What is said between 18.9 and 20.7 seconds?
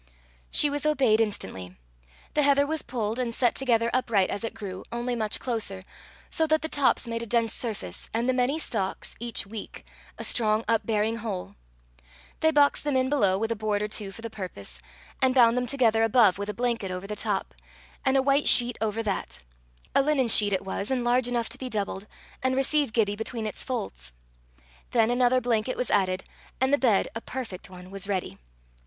that a linen sheet it